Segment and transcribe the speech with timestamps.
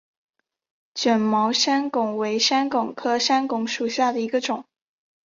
[0.95, 4.65] 卷毛山矾为山矾科山矾属下的一个种。